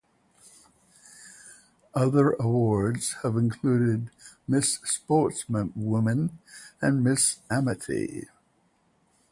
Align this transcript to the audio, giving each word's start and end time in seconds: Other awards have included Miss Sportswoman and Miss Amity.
Other 1.93 2.31
awards 2.39 3.17
have 3.21 3.37
included 3.37 4.09
Miss 4.47 4.79
Sportswoman 4.83 6.39
and 6.81 7.03
Miss 7.03 7.37
Amity. 7.51 8.27